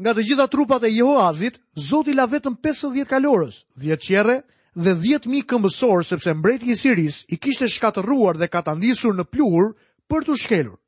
Nga 0.00 0.14
të 0.14 0.22
gjitha 0.28 0.46
trupat 0.48 0.84
e 0.84 0.88
Jehoazit, 0.90 1.58
Zoti 1.88 2.14
la 2.14 2.26
vetëm 2.30 2.56
50 2.62 3.04
kalorës, 3.10 3.64
10 3.82 3.98
qerre 4.06 4.38
dhe 4.74 4.94
10.000 5.02 5.42
këmbësor 5.50 6.04
sepse 6.06 6.34
mbreti 6.34 6.70
i 6.72 6.76
Siris 6.76 7.24
i 7.28 7.36
kishte 7.36 7.66
shkatëruar 7.68 8.38
dhe 8.38 8.48
katandisur 8.48 9.14
në 9.18 9.26
pluhur 9.28 9.74
për 10.08 10.24
tu 10.28 10.36
shkelur 10.36 10.79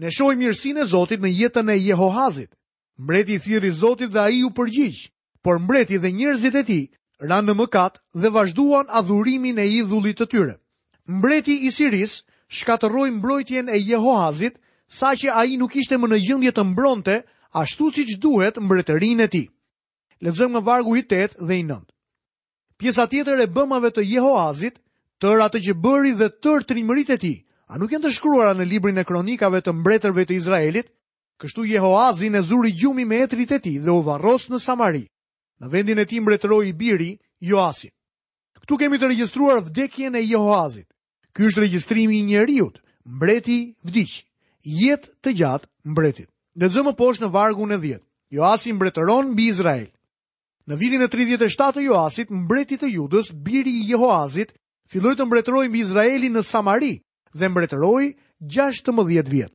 ne 0.00 0.08
shohim 0.16 0.40
mirësinë 0.40 0.80
e 0.82 0.88
Zotit 0.90 1.20
në 1.20 1.30
jetën 1.40 1.70
e 1.70 1.76
Jehohazit. 1.78 2.50
Mbreti 2.96 3.36
i 3.36 3.58
i 3.66 3.70
Zotit 3.80 4.10
dhe 4.14 4.20
ai 4.20 4.42
u 4.44 4.50
përgjigj, 4.58 5.00
por 5.44 5.58
mbreti 5.58 5.98
dhe 6.02 6.10
njerëzit 6.20 6.54
e 6.56 6.62
tij 6.70 6.84
ranë 7.30 7.48
në 7.50 7.54
mëkat 7.60 7.98
dhe 8.22 8.28
vazhduan 8.36 8.86
adhurimin 9.00 9.58
e 9.58 9.66
idhullit 9.80 10.18
të 10.20 10.26
tyre. 10.32 10.54
Mbreti 11.16 11.54
i 11.66 11.70
Siris 11.70 12.14
shkatëroi 12.56 13.10
mbrojtjen 13.18 13.68
e 13.68 13.76
Jehohazit, 13.78 14.54
saqë 15.00 15.30
ai 15.40 15.56
nuk 15.60 15.76
ishte 15.80 15.96
më 16.00 16.06
në 16.10 16.18
gjendje 16.26 16.52
të 16.52 16.62
mbronte 16.70 17.16
ashtu 17.60 17.90
siç 17.96 18.10
duhet 18.22 18.56
mbretërinë 18.64 19.22
e 19.22 19.28
tij. 19.32 19.46
Lexojmë 20.24 20.50
nga 20.56 20.60
vargu 20.66 20.96
i 21.00 21.04
8 21.08 21.36
dhe 21.48 21.54
i 21.60 21.64
9. 21.68 21.80
Pjesa 22.80 23.04
tjetër 23.06 23.38
e 23.44 23.50
bëmave 23.56 23.90
të 23.92 24.02
Jehoazit, 24.14 24.76
tërë 25.20 25.42
atë 25.46 25.58
që 25.66 25.72
bëri 25.84 26.12
dhe 26.20 26.28
tërë 26.42 26.66
trimërit 26.68 27.12
e 27.16 27.16
tij, 27.22 27.38
A 27.70 27.78
nuk 27.78 27.92
janë 27.94 28.08
të 28.08 28.10
shkruara 28.16 28.54
në 28.58 28.64
librin 28.66 28.96
e 28.98 29.04
kronikave 29.06 29.60
të 29.62 29.72
mbretërve 29.80 30.24
të 30.26 30.34
Izraelit? 30.34 30.88
Kështu 31.40 31.68
Jehoazi 31.70 32.26
në 32.34 32.40
zuri 32.48 32.72
gjumi 32.74 33.04
me 33.06 33.20
etrit 33.26 33.50
e 33.54 33.60
tij 33.62 33.76
dhe 33.84 33.92
u 33.94 34.00
varros 34.02 34.48
në 34.50 34.58
Samari, 34.64 35.04
në 35.62 35.68
vendin 35.76 36.00
e 36.02 36.04
ti 36.10 36.18
mbretëroi 36.20 36.68
i 36.68 36.72
biri 36.80 37.12
Joasi. 37.46 37.92
Ktu 38.64 38.76
kemi 38.80 38.98
të 38.98 39.12
regjistruar 39.12 39.62
vdekjen 39.68 40.18
e 40.18 40.24
Jehoazit. 40.26 40.88
Ky 41.34 41.46
është 41.46 41.62
regjistrimi 41.62 42.16
i 42.18 42.24
njeriu, 42.32 42.66
mbreti 43.06 43.60
vdiq, 43.86 44.16
jetë 44.66 45.10
të 45.22 45.30
gjatë 45.38 45.70
mbretit. 45.92 46.26
Lexojmë 46.58 46.90
më 46.90 46.94
poshtë 46.98 47.24
në 47.24 47.28
vargun 47.38 47.72
e 47.72 47.78
10. 47.86 48.02
Joasi 48.34 48.72
mbretëron 48.74 49.30
mbi 49.36 49.46
Izrael. 49.54 49.86
Në 50.66 50.76
vitin 50.82 51.06
e 51.06 51.08
37 51.14 51.78
të 51.78 51.86
Joasit, 51.86 52.34
mbreti 52.34 52.80
i 52.82 52.96
Judës, 52.98 53.30
biri 53.32 53.70
i 53.78 53.86
Jehoazit, 53.94 54.52
filloi 54.90 55.14
të 55.14 55.28
mbretërojë 55.30 55.68
mbi 55.70 55.80
Izraelin 55.86 56.36
në 56.36 56.42
Samari, 56.50 56.96
dhe 57.32 57.48
mbretëroi 57.48 58.14
16 58.40 59.04
vjet. 59.30 59.52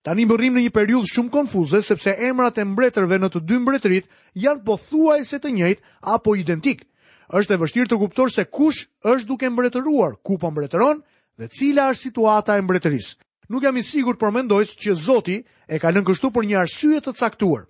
Tani 0.00 0.24
më 0.24 0.36
rrim 0.36 0.54
në 0.56 0.62
një 0.64 0.72
periudhë 0.72 1.08
shumë 1.12 1.32
konfuze 1.34 1.82
sepse 1.84 2.14
emrat 2.24 2.56
e 2.58 2.64
mbretërve 2.64 3.18
në 3.20 3.28
të 3.34 3.40
dy 3.44 3.58
mbretërit 3.60 4.06
janë 4.32 4.62
pothuajse 4.64 5.36
të 5.38 5.50
njëjtë 5.56 5.82
apo 6.14 6.36
identik. 6.40 6.86
Është 7.32 7.52
e 7.54 7.58
vështirë 7.60 7.90
të 7.92 7.98
kuptosh 8.00 8.38
se 8.40 8.44
kush 8.48 8.86
është 9.04 9.28
duke 9.28 9.50
mbretëruar, 9.52 10.16
ku 10.24 10.38
po 10.40 10.48
mbretëron 10.50 11.02
dhe 11.38 11.50
cila 11.52 11.90
është 11.92 12.06
situata 12.08 12.56
e 12.56 12.64
mbretërisë. 12.64 13.12
Nuk 13.50 13.62
jam 13.62 13.76
i 13.76 13.82
sigurt 13.82 14.18
por 14.18 14.32
mendoj 14.32 14.64
se 14.72 14.78
që 14.80 14.96
Zoti 14.98 15.36
e 15.68 15.78
ka 15.78 15.90
lënë 15.92 16.06
kështu 16.08 16.30
për 16.32 16.48
një 16.48 16.58
arsye 16.64 17.00
të 17.04 17.14
caktuar. 17.20 17.66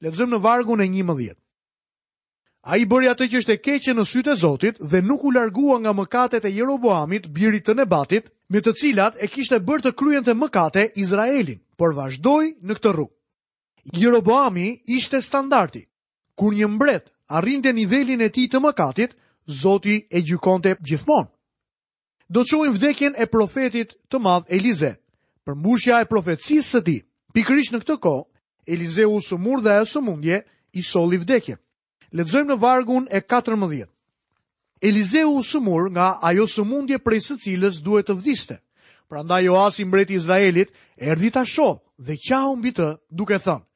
Lexojmë 0.00 0.36
në 0.38 0.42
vargun 0.44 0.80
e 0.82 0.86
11. 0.86 1.34
Ai 2.62 2.84
bëri 2.86 3.10
atë 3.10 3.26
që 3.32 3.38
ishte 3.42 3.58
keq 3.58 3.90
në 3.96 4.04
sytë 4.06 4.36
e 4.36 4.38
Zotit 4.38 4.78
dhe 4.78 5.00
nuk 5.02 5.24
u 5.26 5.32
largua 5.34 5.80
nga 5.82 5.90
mëkatet 5.92 6.44
e 6.46 6.52
Jeroboamit, 6.54 7.26
birit 7.26 7.64
të 7.66 7.74
Nebatit, 7.74 8.28
me 8.52 8.60
të 8.60 8.74
cilat 8.76 9.14
e 9.16 9.26
kishte 9.32 9.56
bërë 9.64 9.84
të 9.86 9.90
kryen 9.96 10.24
të 10.26 10.34
mëkate 10.36 10.82
Izraelin, 11.00 11.56
por 11.80 11.94
vazhdoj 11.96 12.50
në 12.68 12.74
këtë 12.76 12.90
rrugë. 12.92 13.12
Jeroboami 13.96 14.66
ishte 14.96 15.22
standardi. 15.24 15.86
Kur 16.38 16.52
një 16.52 16.68
mbret 16.74 17.08
arrinte 17.38 17.72
nivelin 17.72 18.20
e 18.24 18.28
tij 18.28 18.46
të 18.52 18.60
mëkatit, 18.62 19.16
Zoti 19.62 19.96
e 20.14 20.20
gjykonte 20.22 20.76
gjithmonë. 20.86 21.32
Do 22.30 22.44
të 22.44 22.50
shohim 22.52 22.76
vdekjen 22.76 23.16
e 23.18 23.26
profetit 23.26 23.96
të 24.08 24.20
madh 24.22 24.52
Elize, 24.54 24.92
përmbushja 25.44 25.98
e 25.98 26.06
profecisë 26.12 26.68
së 26.68 26.82
tij. 26.86 27.00
Pikërisht 27.34 27.72
në 27.74 27.80
këtë 27.82 27.96
kohë, 28.04 28.28
Elizeu 28.76 29.16
u 29.16 29.24
sumur 29.24 29.64
dhe 29.64 29.72
ajo 29.74 29.88
sumundje 29.90 30.42
i 30.78 30.84
solli 30.86 31.18
vdekjen. 31.18 31.56
Lexojmë 32.12 32.52
në 32.54 32.58
vargun 32.62 33.08
e 33.10 33.24
14. 33.24 33.88
Elizeu 34.82 35.30
u 35.38 35.42
sëmur 35.46 35.92
nga 35.94 36.08
ajo 36.26 36.42
sëmundje 36.50 36.98
prej 37.06 37.20
së 37.28 37.36
cilës 37.44 37.76
duhet 37.86 38.08
të 38.10 38.16
vdiste. 38.18 38.56
Pra 39.08 39.20
nda 39.22 39.38
Joas 39.44 39.78
i 39.78 39.84
Izraelit, 40.16 40.72
erdi 40.98 41.30
ta 41.30 41.40
asho 41.46 41.68
dhe 42.06 42.16
qa 42.18 42.40
mbi 42.58 42.72
të 42.74 42.88
duke 43.10 43.38
thënë, 43.44 43.66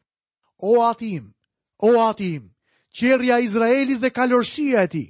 O 0.67 0.73
ati 0.83 1.07
im, 1.21 1.27
o 1.79 1.93
ati 2.11 2.29
im, 2.39 2.45
qërja 2.91 3.39
Izraelit 3.43 4.01
dhe 4.03 4.11
kalorësia 4.11 4.83
e 4.83 4.89
ti. 4.89 5.05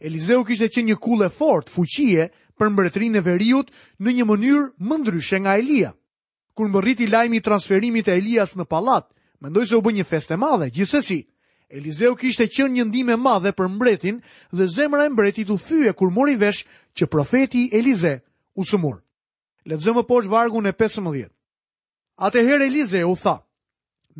Elizeu 0.00 0.42
kishte 0.44 0.66
që 0.74 0.80
një 0.82 0.96
kule 0.96 1.28
fort, 1.38 1.70
fuqie, 1.70 2.26
për 2.58 2.68
mbretrin 2.72 3.14
e 3.16 3.20
veriut 3.28 3.70
në 4.02 4.08
një 4.16 4.24
mënyrë 4.30 4.66
më 4.88 4.96
ndryshe 5.02 5.38
nga 5.40 5.54
Elia. 5.60 5.92
Kur 6.56 6.68
më 6.68 6.80
rriti 6.82 7.06
lajmi 7.06 7.36
i 7.36 7.40
transferimit 7.44 8.08
e 8.08 8.16
Elias 8.18 8.56
në 8.56 8.64
palat, 8.66 9.06
mendoj 9.40 9.66
se 9.68 9.76
u 9.78 9.82
bë 9.84 9.92
një 9.94 10.08
feste 10.10 10.34
e 10.34 10.40
madhe, 10.42 10.70
gjithsesi, 10.72 11.20
Elizeu 11.68 12.14
kishte 12.14 12.46
qenë 12.46 12.68
një 12.76 12.84
ndihmë 12.92 13.12
e 13.12 13.16
madhe 13.18 13.50
për 13.58 13.68
mbretin 13.74 14.20
dhe 14.54 14.66
zemra 14.70 15.04
e 15.06 15.10
mbretit 15.10 15.50
u 15.50 15.56
thye 15.58 15.92
kur 15.98 16.12
mori 16.14 16.36
vesh 16.38 16.62
që 16.96 17.08
profeti 17.10 17.64
Elize 17.74 18.12
u 18.54 18.62
sëmur. 18.62 19.00
Lexojmë 19.66 20.04
poshtë 20.06 20.30
vargun 20.30 20.70
e 20.70 20.72
15. 20.78 21.24
Atëherë 22.22 22.68
Elizeu 22.70 23.08
u 23.10 23.16
tha: 23.18 23.36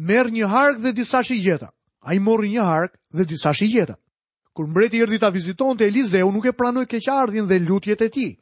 Merr 0.08 0.30
një 0.34 0.48
hark 0.50 0.80
dhe 0.82 0.90
disa 0.92 1.22
shigjeta. 1.22 1.70
Ai 2.02 2.18
mori 2.18 2.50
një 2.50 2.64
hark 2.66 2.96
dhe 3.14 3.24
disa 3.30 3.54
shigjeta. 3.54 3.94
Kur 4.52 4.66
mbreti 4.66 4.98
erdhi 5.02 5.18
ta 5.18 5.30
vizitonte 5.30 5.86
Elizeu 5.86 6.26
nuk 6.34 6.50
e 6.50 6.52
pranoi 6.52 6.86
keqardhjen 6.90 7.46
dhe 7.46 7.60
lutjet 7.62 8.02
e 8.02 8.08
tij. 8.14 8.32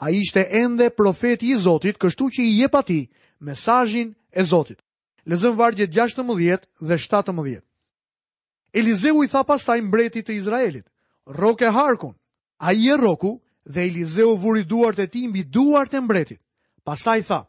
Ai 0.00 0.16
ishte 0.24 0.42
ende 0.62 0.88
profeti 0.90 1.52
i 1.52 1.56
Zotit, 1.64 1.98
kështu 2.00 2.24
që 2.34 2.40
i 2.48 2.54
jep 2.62 2.74
atij 2.80 3.04
mesazhin 3.44 4.14
e 4.32 4.42
Zotit. 4.52 4.80
Lexojmë 5.28 5.58
vargjet 5.60 5.90
16 5.92 6.34
dhe 6.88 6.96
17. 6.98 7.60
Elizeu 8.74 9.22
i 9.22 9.28
tha 9.30 9.44
pastaj 9.46 9.78
mbretit 9.86 10.26
të 10.26 10.34
Izraelit, 10.34 10.84
roke 11.30 11.64
e 11.64 11.70
harkun." 11.70 12.14
Ai 12.58 12.86
e 12.90 12.96
roku 12.96 13.30
dhe 13.72 13.82
Elizeu 13.86 14.34
vuri 14.42 14.64
duart 14.70 14.98
e 14.98 15.06
tij 15.12 15.26
mbi 15.30 15.42
duart 15.54 15.94
e 15.94 16.00
mbretit. 16.02 16.40
Pastaj 16.86 17.20
tha, 17.28 17.40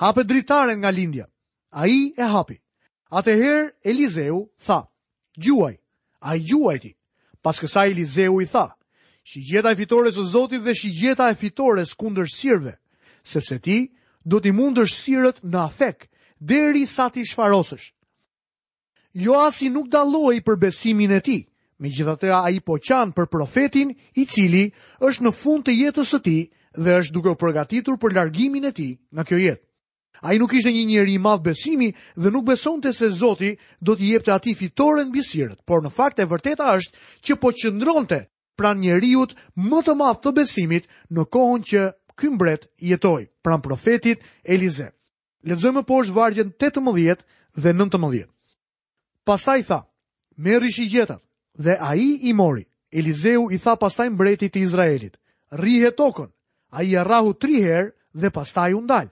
"Hapë 0.00 0.22
dritaren 0.30 0.78
nga 0.80 0.90
lindja." 0.98 1.26
Ai 1.82 1.98
e 2.16 2.22
hapi. 2.34 2.56
Atëherë 3.18 3.70
Elizeu 3.90 4.38
tha, 4.64 4.78
"Gjuaj." 5.44 5.76
Ai 6.28 6.38
gjuajti. 6.48 6.92
Pas 7.42 7.56
kësaj 7.60 7.88
Elizeu 7.90 8.34
i 8.40 8.46
tha, 8.54 8.66
"Shigjeta 9.28 9.68
e 9.72 9.76
fitores 9.82 10.14
së 10.16 10.24
Zotit 10.34 10.62
dhe 10.64 10.74
shigjeta 10.80 11.24
e 11.30 11.34
fitores 11.42 11.90
kundër 12.00 12.28
sirve, 12.38 12.74
sepse 13.32 13.56
ti 13.64 13.78
do 14.30 14.36
të 14.40 14.50
mundër 14.58 14.86
sirët 15.00 15.38
në 15.50 15.58
afek 15.68 15.98
deri 16.50 16.82
sa 16.94 17.04
ti 17.12 17.22
shfarosësh." 17.30 17.88
Joasi 19.14 19.68
nuk 19.70 19.86
dalloi 19.94 20.40
për 20.42 20.56
besimin 20.58 21.12
e 21.14 21.20
tij. 21.22 21.44
Megjithatë 21.78 22.32
ai 22.34 22.58
po 22.66 22.80
qan 22.82 23.12
për 23.14 23.28
profetin 23.30 23.92
i 24.18 24.24
cili 24.26 24.70
është 24.98 25.22
në 25.26 25.30
fund 25.32 25.62
të 25.66 25.74
jetës 25.78 26.10
së 26.14 26.18
tij 26.26 26.40
dhe 26.82 26.96
është 27.00 27.14
duke 27.14 27.30
u 27.30 27.38
përgatitur 27.38 27.94
për 28.02 28.16
largimin 28.18 28.66
e 28.66 28.72
tij 28.74 28.96
nga 29.14 29.22
kjo 29.28 29.38
jetë. 29.38 29.62
Ai 30.26 30.34
nuk 30.42 30.54
ishte 30.58 30.72
një 30.74 30.82
njeri 30.90 31.14
i 31.14 31.22
madh 31.22 31.44
besimi 31.46 31.92
dhe 32.18 32.30
nuk 32.34 32.46
besonte 32.50 32.90
se 32.92 33.10
Zoti 33.14 33.54
do 33.80 33.94
t'i 33.94 34.10
jepte 34.14 34.32
atij 34.34 34.56
fitoren 34.58 35.08
mbi 35.14 35.22
sirët, 35.22 35.62
por 35.66 35.84
në 35.86 35.92
fakt 35.94 36.18
e 36.18 36.26
vërteta 36.34 36.74
është 36.80 36.96
që 37.22 37.36
po 37.38 37.52
të 37.54 38.18
pran 38.58 38.78
njeriu 38.82 39.26
më 39.70 39.80
të 39.86 39.94
madh 39.94 40.22
të 40.26 40.30
besimit 40.34 40.88
në 41.14 41.22
kohën 41.30 41.62
që 41.62 41.80
ky 42.18 42.30
mbret 42.34 42.66
jetoi, 42.82 43.30
pran 43.42 43.60
profetit 43.62 44.18
Elize. 44.42 44.90
Lexojmë 45.46 45.82
poshtë 45.86 46.14
vargjën 46.18 46.50
18 46.58 47.18
dhe 47.62 47.72
19. 47.72 48.33
Pastaj 49.24 49.62
tha, 49.68 49.80
merri 50.36 50.68
shigjetat, 50.72 51.22
dhe 51.56 51.76
a 51.80 51.94
i 51.96 52.18
i 52.28 52.32
mori. 52.36 52.66
Eliseu 52.92 53.48
i 53.50 53.58
tha 53.58 53.76
pastaj 53.80 54.10
mbretit 54.12 54.52
të 54.54 54.60
Izraelit, 54.60 55.16
rrihe 55.56 55.90
tokën, 55.96 56.28
a 56.76 56.82
i 56.84 56.92
arrahu 56.96 57.32
tri 57.34 57.58
herë 57.64 57.90
dhe 58.14 58.30
pastaj 58.30 58.72
undal. 58.76 59.08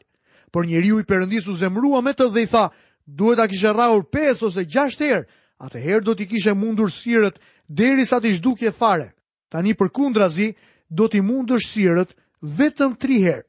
Por 0.52 0.66
njeri 0.69 0.92
u 0.92 1.00
i 1.00 1.04
përëndisu 1.09 1.57
zemrua 1.59 2.02
me 2.04 2.12
të 2.12 2.28
dhe 2.31 2.45
i 2.45 2.47
tha, 2.50 2.66
duhet 3.07 3.40
a 3.40 3.49
kishe 3.50 3.73
rahur 3.73 4.04
5 4.12 4.45
ose 4.47 4.66
6 4.69 5.00
herë, 5.09 5.25
atë 5.64 5.83
herë 5.83 6.04
do 6.07 6.14
t'i 6.14 6.28
kishe 6.31 6.54
mundur 6.54 6.92
sirët 6.92 7.40
deri 7.69 8.04
sa 8.07 8.21
t'i 8.21 8.35
shduke 8.37 8.71
fare. 8.71 9.09
Tani 9.50 9.75
për 9.75 9.90
kundra 9.90 10.28
zi, 10.28 10.52
do 10.90 11.09
t'i 11.09 11.21
mundur 11.25 11.59
sirët 11.64 12.14
vetëm 12.42 12.95
3 13.02 13.19
herë. 13.26 13.49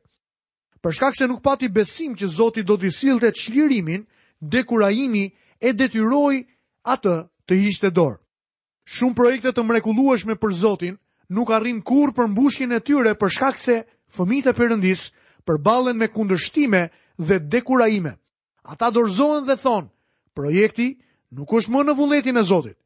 Përshkak 0.84 1.14
se 1.18 1.28
nuk 1.30 1.44
pati 1.46 1.70
besim 1.72 2.16
që 2.20 2.28
Zoti 2.28 2.64
do 2.64 2.76
t'i 2.78 2.92
silte 2.92 3.28
të 3.32 3.44
shlirimin, 3.44 4.08
e 5.64 5.72
detyroj 5.80 6.36
të 6.42 6.52
atë 6.92 7.16
të 7.48 7.58
hiqte 7.60 7.92
dorë. 7.92 8.20
Shumë 8.86 9.16
projekte 9.16 9.52
të 9.56 9.64
mrekullueshme 9.64 10.36
për 10.36 10.54
Zotin 10.60 10.98
nuk 11.32 11.52
arrin 11.56 11.82
kur 11.82 12.12
për 12.12 12.28
mbushkin 12.28 12.76
e 12.76 12.80
tyre 12.84 13.16
për 13.16 13.32
shkak 13.32 13.58
se 13.58 13.78
fëmijët 14.16 14.52
e 14.52 14.58
Perëndis 14.58 15.04
përballen 15.48 15.98
me 15.98 16.08
kundërshtime 16.12 16.90
dhe 17.18 17.38
dekurajime. 17.40 18.14
Ata 18.64 18.92
dorëzohen 18.94 19.46
dhe 19.48 19.56
thonë, 19.64 19.88
projekti 20.36 20.90
nuk 21.36 21.52
është 21.56 21.72
më 21.72 21.84
në 21.88 21.96
vullnetin 21.98 22.38
e 22.40 22.44
Zotit. 22.44 22.78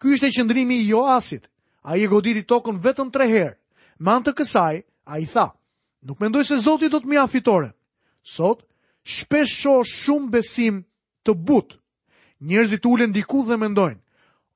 Ky 0.00 0.14
ishte 0.16 0.32
qëndrimi 0.34 0.80
i 0.82 0.88
Joasit. 0.88 1.44
Ai 1.84 2.02
e 2.04 2.08
goditi 2.10 2.42
tokën 2.46 2.78
vetëm 2.82 3.10
3 3.10 3.28
herë. 3.30 3.56
Me 3.98 4.10
anë 4.12 4.24
të 4.28 4.34
kësaj, 4.38 4.74
ai 5.12 5.22
tha, 5.26 5.46
nuk 6.06 6.20
mendoj 6.20 6.42
se 6.46 6.56
Zoti 6.58 6.88
do 6.88 6.98
të 7.00 7.06
më 7.10 7.26
fitore. 7.30 7.72
Sot 8.22 8.62
shpesh 9.02 9.52
shoh 9.62 9.82
shumë 9.82 10.30
besim 10.30 10.82
të 11.26 11.34
butë 11.34 11.76
njerëzit 12.42 12.84
ulen 12.90 13.12
diku 13.14 13.42
dhe 13.46 13.56
mendojnë, 13.56 14.00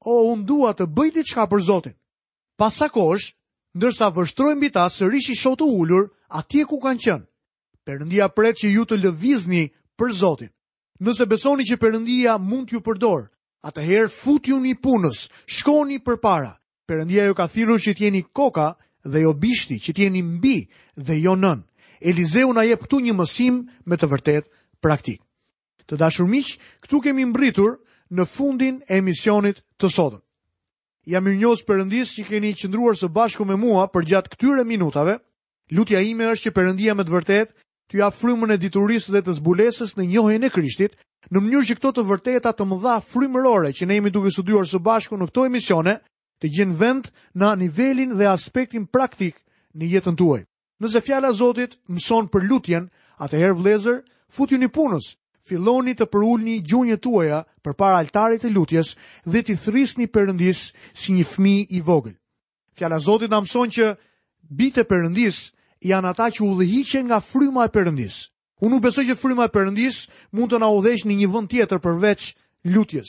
o, 0.07 0.11
oh, 0.13 0.33
unë 0.35 0.45
dua 0.51 0.73
të 0.77 0.87
bëj 0.97 1.11
diçka 1.19 1.47
për 1.51 1.63
Zotin. 1.69 1.95
Pasa 2.59 2.89
kosh, 2.91 3.33
ndërsa 3.79 4.11
vështrojnë 4.17 4.61
bita 4.63 4.87
së 4.91 5.09
rishi 5.11 5.35
shotu 5.39 5.65
ullur, 5.71 6.11
atje 6.29 6.65
ku 6.67 6.79
kanë 6.83 7.03
qënë. 7.05 7.27
Perëndia 7.87 8.29
pret 8.35 8.57
që 8.61 8.69
ju 8.75 8.85
të 8.85 8.99
lëvizni 9.05 9.65
për 9.99 10.09
Zotin. 10.21 10.53
Nëse 11.01 11.27
besoni 11.31 11.65
që 11.69 11.79
Perëndia 11.81 12.37
mund 12.41 12.67
t'ju 12.69 12.81
përdor, 12.83 13.29
atëherë 13.69 14.11
futuni 14.11 14.75
punës, 14.75 15.29
shkoni 15.47 15.99
përpara. 16.07 16.57
Perëndia 16.87 17.29
ju 17.29 17.35
ka 17.39 17.47
thirrur 17.51 17.81
që 17.83 17.95
të 17.95 18.03
jeni 18.09 18.23
koka 18.33 18.75
dhe 19.05 19.21
jo 19.27 19.33
bishti, 19.33 19.79
që 19.83 19.91
të 19.93 20.01
jeni 20.07 20.23
mbi 20.23 20.57
dhe 21.07 21.15
jo 21.25 21.37
nën. 21.39 21.63
Eliseu 22.01 22.53
na 22.53 22.63
jep 22.67 22.83
këtu 22.87 23.01
një 23.05 23.15
mësim 23.17 23.65
me 23.87 23.95
të 23.97 24.07
vërtet 24.13 24.45
praktik. 24.83 25.21
Të 25.91 25.99
dashur 26.03 26.27
miq, 26.31 26.55
këtu 26.83 27.01
kemi 27.07 27.25
mbritur 27.31 27.77
në 28.11 28.25
fundin 28.31 28.81
e 28.89 28.99
emisionit 28.99 29.61
të 29.79 29.91
sotëm. 29.97 30.23
Jam 31.07 31.27
i 31.31 31.37
njohës 31.39 31.63
përëndis 31.69 32.15
që 32.17 32.25
keni 32.31 32.51
qëndruar 32.59 32.97
së 32.99 33.09
bashku 33.15 33.45
me 33.47 33.55
mua 33.63 33.85
për 33.95 34.07
gjatë 34.11 34.33
këtyre 34.33 34.65
minutave, 34.67 35.21
lutja 35.75 36.01
ime 36.03 36.27
është 36.33 36.49
që 36.49 36.55
përëndia 36.57 36.97
me 36.99 37.07
të 37.07 37.15
vërtet 37.15 37.53
të 37.93 38.01
ja 38.01 38.09
frymën 38.19 38.53
e 38.55 38.59
diturisë 38.65 39.13
dhe 39.15 39.23
të 39.29 39.35
zbulesës 39.39 39.95
në 39.95 40.09
njohjen 40.11 40.43
e 40.43 40.51
krishtit, 40.57 40.97
në 41.31 41.43
mënyrë 41.45 41.69
që 41.69 41.77
këto 41.79 41.93
të 41.97 42.05
vërteta 42.09 42.51
të 42.55 42.67
mëdha 42.73 42.97
frymërore 43.13 43.71
që 43.75 43.87
ne 43.87 43.99
jemi 44.01 44.11
duke 44.15 44.33
studiuar 44.35 44.67
së 44.71 44.81
bashku 44.89 45.19
në 45.19 45.29
këto 45.31 45.45
emisione, 45.47 45.95
të 46.43 46.51
gjenë 46.57 46.77
vend 46.83 47.09
në 47.43 47.53
nivelin 47.63 48.17
dhe 48.19 48.27
aspektin 48.33 48.89
praktik 48.97 49.39
në 49.79 49.93
jetën 49.95 50.19
tuaj. 50.19 50.43
Nëse 50.83 51.01
fjala 51.01 51.31
Zotit 51.33 51.79
mëson 51.89 52.27
për 52.29 52.49
lutjen, 52.51 52.91
atëherë 53.25 53.55
vlezër, 53.63 54.03
futju 54.35 54.69
punës 54.75 55.15
filloni 55.47 55.93
të 55.95 56.07
përulni 56.11 56.57
gjunjët 56.67 57.03
tuaja 57.07 57.39
për 57.63 57.75
para 57.79 58.01
altarit 58.03 58.43
të 58.43 58.51
lutjes 58.53 58.89
dhe 59.31 59.43
thris 59.55 59.93
një 60.01 60.09
përëndis 60.15 60.63
si 61.01 61.13
një 61.15 61.25
fmi 61.33 61.57
i 61.71 61.81
vogël. 61.87 62.17
Fjala 62.77 62.99
Zotit 63.07 63.31
në 63.31 63.41
mëson 63.45 63.71
që 63.77 63.87
bitë 64.59 64.81
e 64.83 64.89
përëndis 64.91 65.39
janë 65.91 66.09
ata 66.11 66.27
që 66.35 66.43
u 66.45 66.51
dhe 66.59 67.03
nga 67.07 67.21
fryma 67.31 67.63
e 67.65 67.71
përëndis. 67.77 68.17
Unë 68.65 68.77
u 68.77 68.81
besoj 68.87 69.05
që 69.07 69.17
fryma 69.21 69.45
e 69.47 69.55
përëndis 69.57 69.97
mund 70.33 70.53
të 70.53 70.59
na 70.63 70.69
u 70.77 70.83
në 70.83 71.15
një 71.17 71.29
vënd 71.35 71.49
tjetër 71.51 71.79
përveç 71.87 72.21
lutjes. 72.75 73.09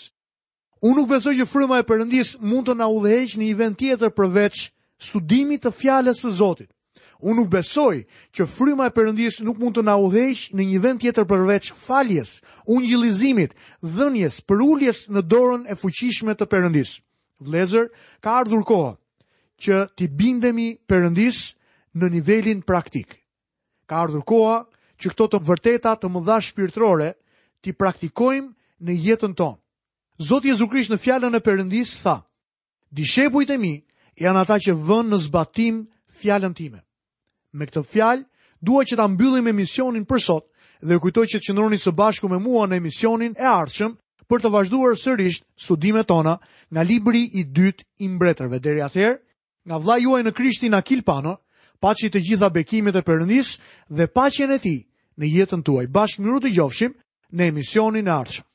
Unë 0.86 0.96
nuk 1.00 1.10
besoj 1.10 1.34
që 1.39 1.46
fryma 1.50 1.79
e 1.79 1.84
përëndis 1.89 2.36
mund 2.39 2.67
të 2.67 2.75
na 2.77 2.88
u 2.94 3.01
në 3.01 3.38
një 3.41 3.53
vend 3.58 3.77
tjetër 3.79 4.12
përveç 4.13 4.70
studimit 5.00 5.63
të 5.65 5.72
fjales 5.79 6.17
të 6.22 6.29
Zotit. 6.38 6.70
Unë 7.26 7.42
u 7.48 7.50
besoj 7.50 8.04
që 8.36 8.46
fryma 8.46 8.88
e 8.90 8.94
përëndis 8.94 9.40
nuk 9.46 9.58
mund 9.58 9.78
të 9.80 9.84
na 9.88 9.96
udhëheq 9.98 10.42
në 10.54 10.66
një 10.70 10.80
vend 10.84 11.02
tjetër 11.02 11.26
përveç 11.26 11.72
faljes, 11.74 12.36
ungjillizimit, 12.70 13.56
dhënjes, 13.82 14.38
përulljes 14.48 15.00
në 15.10 15.24
dorën 15.26 15.64
e 15.74 15.76
fuqishme 15.82 16.36
të 16.38 16.46
përëndis. 16.52 16.92
Vlezër, 17.42 17.90
ka 18.22 18.38
ardhur 18.42 18.64
koha 18.70 18.92
që 19.62 19.80
ti 19.98 20.06
bindemi 20.08 20.68
Perëndis 20.90 21.40
në 21.98 22.08
nivelin 22.14 22.62
praktik. 22.66 23.18
Ka 23.90 24.04
ardhur 24.06 24.22
koha 24.26 24.58
që 25.02 25.12
këto 25.14 25.28
të 25.34 25.42
vërteta 25.48 25.96
të 25.98 26.12
mëdha 26.14 26.38
shpirtërore 26.48 27.12
ti 27.66 27.74
praktikojmë 27.74 28.52
në 28.86 28.98
jetën 29.10 29.34
tonë. 29.38 29.58
Zoti 30.30 30.50
Jezu 30.50 30.66
Krisht 30.70 30.94
në 30.94 31.02
fjalën 31.02 31.38
e 31.38 31.42
Perëndis 31.46 31.96
tha: 32.04 32.18
Dishepujt 32.94 33.54
e 33.54 33.58
mi 33.58 33.74
janë 34.22 34.42
ata 34.46 34.58
që 34.62 34.78
vënë 34.88 35.14
në 35.14 35.22
zbatim 35.28 35.84
fjalën 36.22 36.54
time. 36.58 36.82
Me 37.58 37.66
këtë 37.66 37.82
fjalë, 37.90 38.24
dua 38.68 38.84
që 38.88 38.98
ta 39.00 39.06
mbyllim 39.10 39.48
emisionin 39.50 40.06
për 40.10 40.22
sot 40.22 40.46
dhe 40.86 40.94
ju 40.98 41.02
kujtoj 41.08 41.24
që 41.32 41.40
të 41.40 41.46
qëndroni 41.48 41.80
së 41.82 41.94
bashku 42.00 42.30
me 42.30 42.38
mua 42.42 42.68
në 42.70 42.78
emisionin 42.82 43.34
e 43.42 43.48
ardhshëm 43.50 43.96
për 44.30 44.44
të 44.44 44.52
vazhduar 44.56 44.98
sërish 45.02 45.40
studimet 45.66 46.06
tona 46.12 46.38
nga 46.74 46.84
libri 46.86 47.24
i 47.40 47.46
dytë 47.58 47.88
i 48.06 48.10
mbretërve. 48.14 48.60
Deri 48.62 48.84
atëherë, 48.86 49.18
nga 49.68 49.78
vlla 49.82 49.98
juaj 50.04 50.22
në 50.28 50.34
Krishtin 50.38 50.78
Akil 50.78 51.02
Pano, 51.08 51.38
paçi 51.82 52.10
të 52.14 52.22
gjitha 52.28 52.52
bekimet 52.58 53.00
e 53.00 53.06
Perëndis 53.08 53.56
dhe 53.90 54.06
paqen 54.18 54.54
e 54.54 54.60
tij 54.64 54.80
në 55.18 55.26
jetën 55.38 55.64
tuaj. 55.66 55.88
Bashkë 55.96 56.22
miru 56.26 56.44
të 56.44 56.54
gjofshim 56.58 56.94
në 57.34 57.50
emisionin 57.56 58.06
e 58.08 58.14
ardhshëm. 58.22 58.47